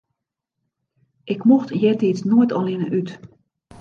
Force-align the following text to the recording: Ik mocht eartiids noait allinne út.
Ik 1.33 1.41
mocht 1.49 1.69
eartiids 1.81 2.21
noait 2.29 2.55
allinne 2.59 2.87
út. 2.99 3.09